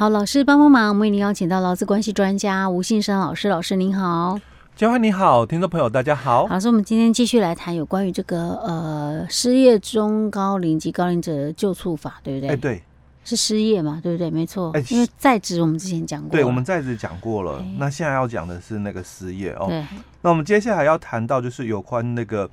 [0.00, 4.40] 好，老师帮帮忙，我们为您邀请到劳资关系专家吴信生老师，老师您好。
[4.74, 6.46] 嘉惠你好，听众朋友大家好。
[6.48, 12.48] 老师，我们今天继续来谈有关于这个呃失业中高龄及高龄者救助法，对不对？
[12.48, 12.82] 哎，对，
[13.24, 14.30] 是失业嘛，对不对？
[14.30, 14.70] 没错。
[14.70, 17.58] 哎，因为在职我们之前讲过，对，我们在职讲过了。
[17.58, 19.66] 哎，那现在要讲的是那个失业哦。
[19.68, 19.84] 对。
[20.22, 22.48] 那我们接下来要谈到就是有关那个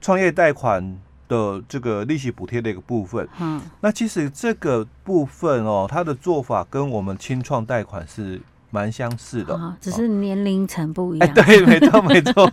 [0.00, 0.98] 创业贷款
[1.28, 3.28] 的这个利息补贴的一个部分。
[3.40, 3.60] 嗯。
[3.80, 8.40] 那其实这个部分哦，它的做法跟我们清创贷款是。
[8.68, 11.28] 蛮相似的，哦，只是年龄层不一样。
[11.28, 12.52] 哎，对，没错，没错。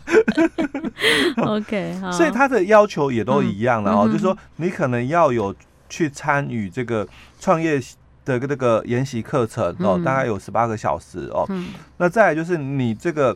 [1.43, 5.53] OK，所以他的要求也都一样了哦，嗯，就是说你可能要有
[5.89, 7.05] 去参与这个
[7.39, 7.81] 创业
[8.23, 11.45] 的这个研习课程哦，嗯，大概有十八个小时哦。
[11.49, 11.69] 嗯。
[11.97, 13.35] 那再来就是你这个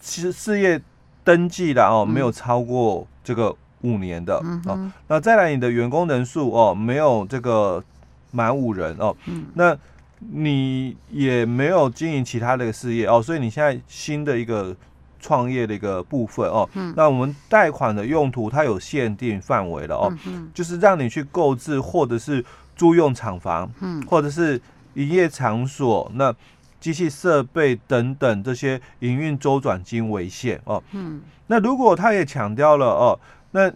[0.00, 0.80] 其实事业
[1.24, 4.92] 登记的哦，没有超过这个五年的哦。
[5.08, 7.82] 那再来你的员工人数哦，没有这个
[8.30, 9.16] 满五人哦。
[9.26, 9.46] 嗯。
[9.54, 9.76] 那
[10.18, 14.76] 你也没有经营其他的事业哦，所以你现在新的一个
[15.18, 22.44] 创业的一个部分哦，嗯，那我们贷款的用途它有限定范围了哦，嗯，就是让你去购置或者是
[22.76, 24.60] 租用厂房，嗯，或者是
[24.94, 26.34] 营业场所，那
[26.78, 33.18] 机器设备等等这些营运周转金为限哦，嗯，那如果他也强调了哦，
[33.52, 33.72] 那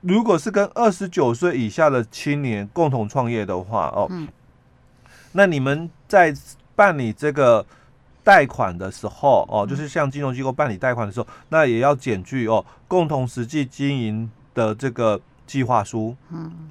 [0.00, 4.28] 如果是跟二十九岁以下的青年共同创业的话哦，嗯。
[5.32, 6.34] 那你们在
[6.74, 7.64] 办理这个
[8.24, 16.16] 贷款的时候哦，就是向金融机构办理贷款的时候，那也要检具哦，共同实际经营的这个计划书。
[16.30, 16.70] 嗯，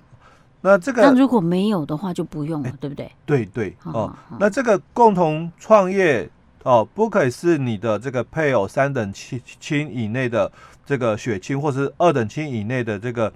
[0.61, 3.11] 那这个那如果没有的话就不用了，对不对？
[3.25, 6.27] 对对哦，那这个共同创业
[6.66, 10.52] 哦，不可以是你的这个配偶三等亲亲以内的
[10.85, 13.33] 这个血亲，或是二等亲以内的这个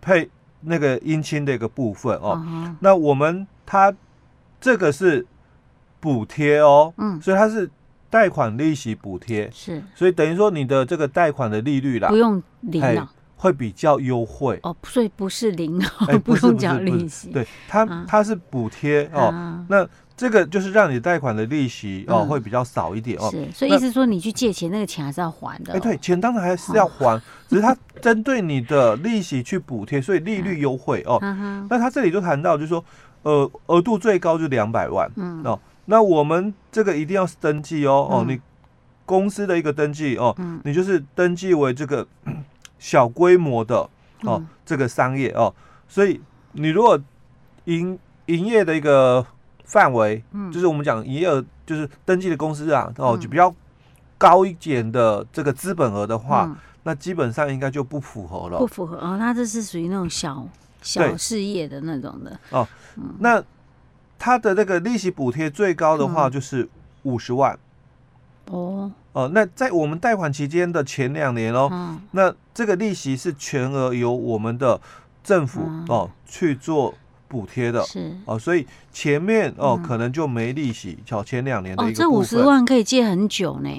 [0.00, 2.40] 配那个姻亲的一个部分哦。
[2.80, 3.92] 那我们他。
[4.64, 5.26] 这个是
[5.98, 7.68] 补贴哦，嗯，所以它是
[8.08, 14.60] 贷款利息补贴，是，所以等于说你的这个贷款的利率啦，不用零了，会比较优惠。
[14.62, 19.34] 哦，所以不是零哦， 不用缴利息，对，它它是补贴哦，
[19.68, 19.84] 那
[20.22, 31.18] 这个就是让你贷款的利息哦会比较少一点哦，是，所以意思说你去借钱那个钱还是要还的，哎，对，钱当然还是要还，只是它针对你的利息去补贴，所以利率优惠哦，
[31.68, 32.84] 那他这里就谈到就是说。
[33.24, 35.40] 呃，额度最高就两百万，嗯。
[35.44, 38.40] 哦，那我们这个一定要是登记哦，嗯、哦，你
[39.06, 42.04] 公司的一个登记哦，嗯、你就是登记为这个
[42.80, 43.76] 小规模的
[44.22, 45.54] 哦，嗯、这个商业哦，
[45.86, 47.00] 所以你如果
[47.66, 47.96] 营
[48.26, 49.24] 营业的一个
[49.72, 53.52] 范围，嗯，就是我们讲营业额，就是登记的公司啊，哦，就比较
[54.18, 60.46] 高一点的这个资本额的话，嗯、那基本上应该就不符合了，不符合哦，它这是属于那种小。
[60.82, 62.36] 小事业的那种的。
[62.50, 62.66] 哦，
[62.96, 63.40] 嗯、那
[64.18, 66.68] 他的那个利息补贴最高的话就是
[67.04, 67.56] 五十万，
[68.46, 68.92] 嗯、哦。
[69.12, 74.80] 哦，那在我们贷款期间的前两年哦，嗯、那这个利息是全额由我们的
[75.22, 76.92] 政府、嗯、哦去做
[77.32, 78.14] 补贴的，是。
[78.26, 83.70] 哦，所以前面哦、嗯、可能就没利息，前前两年的一个、哦、这五十万可以借很久呢，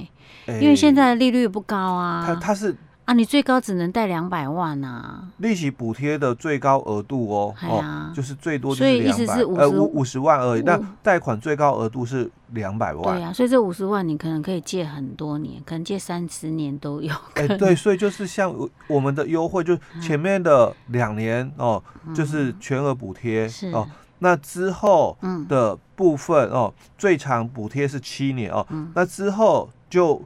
[0.47, 2.75] 欸、因为现在的利率不高啊，它它是。
[3.05, 5.27] 啊，你最高只能贷两百万啊！
[5.37, 10.61] 利息补贴的最高额度哦，哦，就是最多就是两百，所以意思是呃五五十万而已。
[10.61, 13.15] 那贷款最高额度是两百万。
[13.15, 17.13] 对呀，所以这五十万你可能可以借很多年，可能借三十年都有。
[17.33, 18.53] 哎，对，所以就是像
[18.87, 21.83] 我们的优惠，就前面的两年哦，
[22.15, 23.85] 就是全额补贴哦。
[24.19, 25.17] 那之后
[25.49, 28.65] 的部分哦，最长补贴是七年哦。
[28.95, 30.21] 那之后就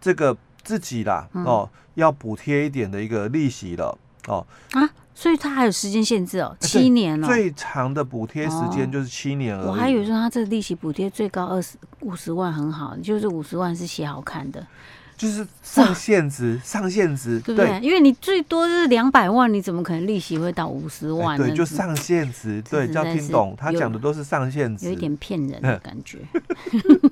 [0.00, 1.68] 这个自己啦哦。
[1.94, 9.66] 要补贴一点的一个利息了哦啊，所以它还有时间限制哦，七年哦，最长的补贴时间就是七年而已。
[9.66, 14.66] 我还以为说它这个利息补贴最高二十五十万很好，就是五十万是写好看的。
[15.14, 17.78] 就是上限值，上限值，对不对？
[17.80, 21.38] 因为你最多就是两百万，你怎么可能利息会到五十万？
[21.38, 26.18] 对，就上限值，对，要听懂，他讲的都是上限值，有一点骗人的感觉。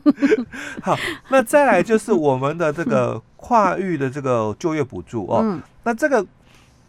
[0.83, 0.97] 好，
[1.29, 5.59] 那再来就是我们的这个 跨域的这个就业补助哦。
[5.85, 6.25] 那这个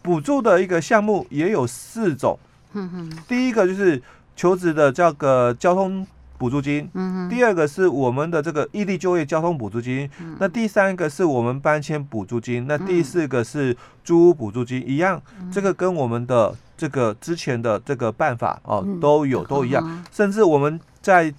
[0.02, 2.38] 补助的一个项目也有四种。
[3.26, 4.00] 第一个就是
[4.36, 6.06] 求职的这个交通。
[6.38, 6.90] 补助金，
[7.30, 21.32] 第二个是我们的这个异地就业交通补助金，嗯、那第三个是我们搬迁补助金，那第四个是租屋补助金，一样，嗯、这个跟我们的这个之前的这个办法哦都有都一样，嗯、甚至我们在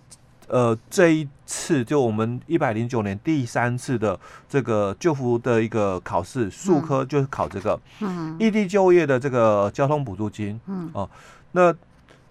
[0.47, 10.89] 呃这一次就我们一百零九年第三次的这个就服的一个考试，数科就是考这个，嗯，异地就业的这个交通补助金，嗯。
[10.93, 11.09] 哦，
[11.51, 11.73] 那。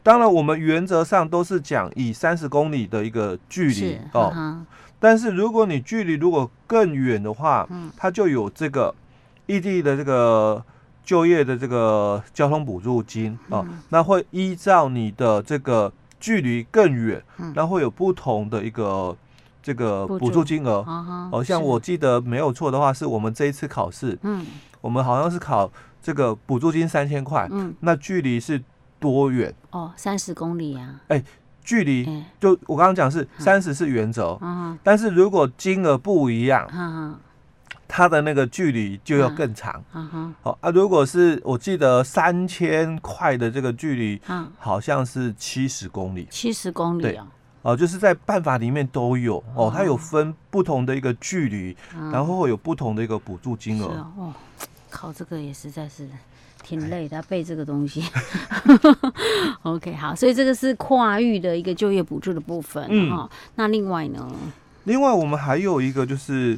[0.04, 4.64] 当然我们原则上都是讲以三十公里的一个距离哦。
[4.98, 8.92] 但是如果你距离如果更远的话，嗯，它就有这个
[9.46, 10.60] 异地的这个
[11.04, 17.20] 就业的这个交通补助金啊，那会依照你的这个距离更远，
[17.54, 19.16] 那会有不同的一个
[19.60, 20.84] 这个补助金额。
[21.32, 24.46] 哦，像我记得没有错的话，是我们这一次考试，嗯，
[24.80, 25.68] 我们好像是考
[26.00, 28.62] 这个补助金三千块，嗯，那距离是
[29.00, 29.52] 多远？
[29.70, 31.00] 哦，三十公里呀。
[31.08, 31.22] 哎。
[31.64, 34.36] 距离就我刚刚讲是三十是原则，
[34.82, 36.68] 但是如果金额不一样，
[37.94, 39.84] 它的那个距离就要更长。
[40.40, 44.18] 好啊，如果是我记得三千块的这个距离，
[44.58, 46.26] 好像是七十公里。
[46.30, 47.26] 七十公里啊，
[47.60, 51.76] 哦，就是在办法里面都有哦，它有分不同的一个距离，
[52.10, 53.88] 然后会有不同的一个补助金额。
[54.16, 54.32] 哦，
[54.88, 56.08] 靠这个也实在是。
[56.64, 58.04] 挺累的，背这个东西。
[59.64, 62.86] OK，好，所以这个是跨域的一个就业补助的部分。
[62.88, 64.24] 嗯，哦，那另外呢？
[64.84, 66.56] 另外我们还有一个就是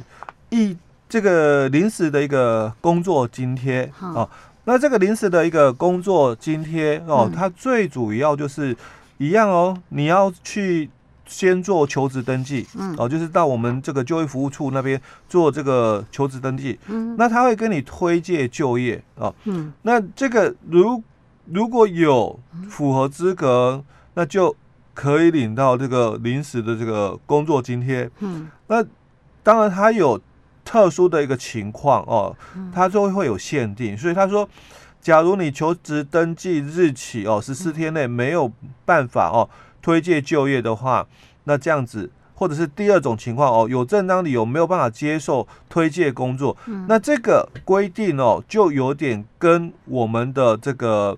[0.51, 0.77] 一
[1.15, 4.29] 这个临时的一个工作津贴哦。
[4.65, 8.75] 那这个临时的一个工作津贴哦，它最主要就是
[9.17, 10.89] 一样哦，你要去。
[11.27, 21.01] 先做求职登记，嗯，哦，就是到我们这个就业服务处那边做这个求职登记，嗯，那他会跟你推荐就业，哦，嗯，那这个如
[21.45, 22.39] 如果有
[22.69, 23.83] 符合资格，
[24.13, 24.55] 那就
[24.93, 28.85] 可以领到这个临时的这个工作津贴，嗯，那
[29.41, 30.21] 当然他有
[30.65, 32.35] 特殊的一个情况哦，
[32.73, 34.49] 他就会有限定，所以他说，
[34.99, 38.51] 假如你求职登记日起哦十四天内没有
[38.83, 39.47] 办法哦。
[39.81, 41.05] 推荐就业的话，
[41.43, 51.15] 那这样子，或者是第二种情况哦，有正当理由没有办法接受推荐工作，嗯、那这个规定哦，就有点跟我们的这个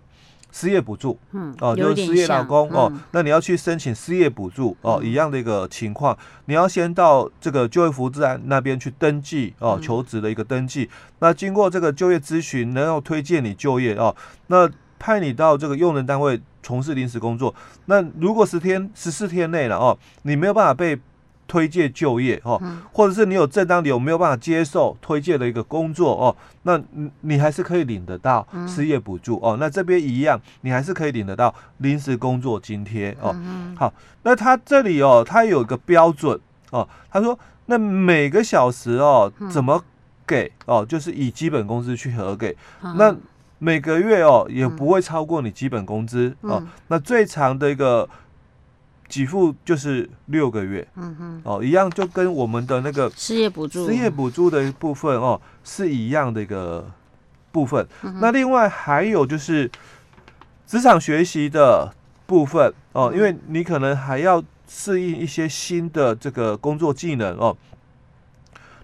[0.51, 10.89] 失业补助，嗯，哦，就是失业打工、嗯、哦，那你要去申请失业补助哦，一样的一个情况，你要先到这个就业服务站那边去登记哦，求职的一个登记，嗯、
[11.19, 14.15] 那经过这个就业咨询，然后推荐你就业哦，
[14.47, 16.39] 那派你到这个用人单位。
[16.63, 17.55] 从事临时工作，
[17.85, 20.99] 那如果十天十四天内了哦，你没有办法被
[21.47, 22.61] 推荐就业哦，
[22.91, 29.57] 或者是你有正当理由没有办法接受推荐的一个工作哦，那你你还是可以领得到失业补助哦。
[29.59, 33.35] 那这边一样，你还是可以领得到临时工作津贴哦。
[33.75, 36.39] 好，那他这里哦，他有一个标准
[36.71, 39.83] 哦，他说那每个小时哦怎么
[40.25, 42.55] 给哦，就是以基本工资去核给
[42.97, 43.15] 那。
[43.59, 46.63] 每个月哦，也不会超过你基本工资、嗯、哦。
[46.89, 48.07] 那最长的一个
[49.09, 56.85] 给付就是六个月，嗯哼，哦，一样就跟我们的那个失业补助、失业补助的一部分哦是一样的一个
[57.51, 57.87] 部分。
[58.03, 59.69] 嗯、那另外还有就是
[60.65, 61.93] 职场学习的
[62.25, 67.55] 部分哦，因为你可能还要适应一些新的这个工作技能哦。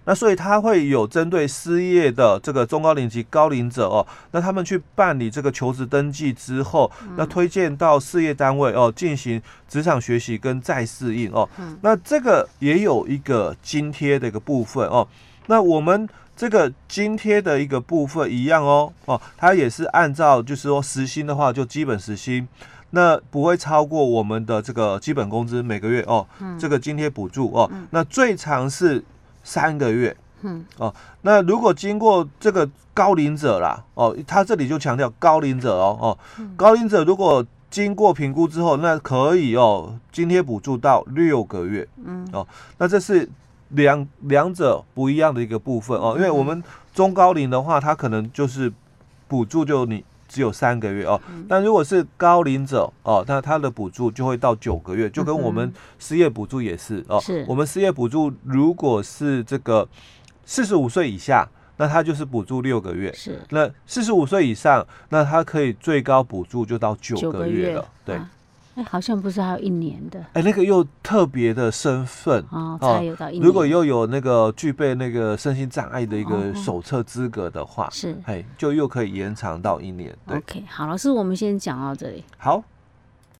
[0.06, 11.48] 那所以他会有针对失业的这个中高龄及高龄者哦，那他们去办理这个求职登记之后，那推荐到事业单位哦，进行职场学习跟再适应哦。
[11.82, 15.08] 那这个也有一个津贴的一个部分哦。
[15.48, 22.46] 那我们这个津贴的一个部分一样哦哦，它也是按照就是说时薪的话就基本时薪，
[22.90, 26.28] 那不会超过我们的这个基本工资每个月哦。
[26.60, 29.02] 这个津贴补助哦，那最长是。
[29.44, 36.18] 三个月，嗯，哦，那如果经过这个高龄者啦，哦，他这里就强调高龄者哦，哦，
[36.56, 42.48] 高龄者如果经过评估之后，那可以哦，津贴补助到六个月，嗯，哦，
[42.78, 43.30] 那这是
[43.70, 46.00] 两两者不一样的一个部分。
[46.00, 48.72] 哦，因为我们中高龄的话，他可能就是
[49.28, 50.04] 补助就你。
[50.34, 57.20] 只有三个月哦，但如果是高龄者哦，那他的补助就会到九个月，就跟我们失业补助也是哦。
[57.22, 59.88] 是，我们失业补助如果是这个
[60.44, 61.48] 四十五岁以下，
[61.78, 63.14] 那他就是补助六个月。
[63.14, 67.86] 是，那四十五岁以上，那他可以最高补助就到九个月了。
[68.04, 68.20] 对。
[68.76, 70.20] 哎，好像不是还有一年的？
[70.34, 73.46] 哎，那个又特别的身份哦，才有到一年。
[73.46, 80.16] 如果又有那个具备那个身心障碍的一个手册资格的话，是，哎，就又可以延长到一年。
[80.28, 80.38] 对。
[80.38, 82.24] OK，好，老师，我们先讲到这里。
[82.38, 82.64] 好。